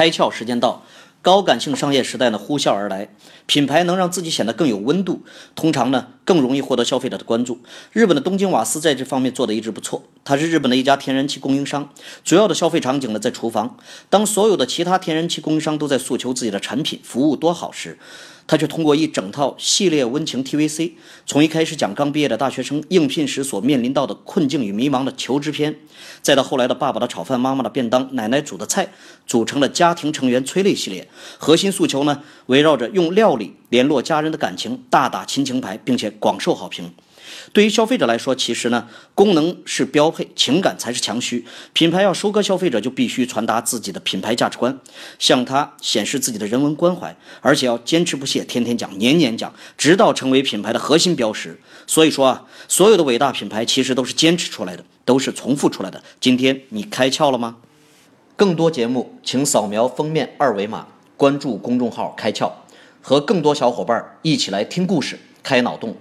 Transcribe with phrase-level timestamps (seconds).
[0.00, 0.82] 开窍时间到。
[1.20, 3.10] 高感性商业时代呢呼啸而来，
[3.44, 7.58] 品牌能让自己显得更有温度，通常呢更容易获得消费者的关注。
[7.92, 11.92] 日本的东京瓦斯在这方面做得一直不错，它是日本的一家天然气供应商，
[12.22, 13.76] 主要的消费场景呢在厨房。
[14.08, 17.98] 当所有的其他天然气供应商都在诉求自己的产品服务多好时，
[18.46, 20.92] 他却通过一整套系列温情 TVC，
[21.26, 25.76] 从一开始讲刚毕业的大学生应聘时所面临到的困境与迷茫的求职篇，
[26.22, 28.88] 再到后来的爸爸的炒饭、妈妈的便当、奶奶煮的菜，
[29.26, 31.08] 组成了家庭成员催泪系列。
[31.38, 36.94] 核心诉求呢，围绕着用料理联络家人的感情，大打亲情牌，并且广受好评。
[37.52, 41.46] 对于消费者来说，其实呢，功能是标配，情感才是强需。
[41.72, 44.78] 品牌要收割消费者，就必须传达自己的品牌价值观，
[45.18, 51.60] 向他显示自己的人文关怀，而且要坚持不懈，天天讲，年年讲，直到成为品牌的核心标识。
[51.86, 56.02] 所以说啊，所有的伟大品牌其实都是坚持出来的，都是重复出来的。
[56.20, 57.56] 今天你开窍了吗？
[58.36, 62.50] 更多节目，请扫描封面二维码，关注公众号“开窍”，
[63.00, 65.96] 和更多小伙伴一起来听故事，开脑洞。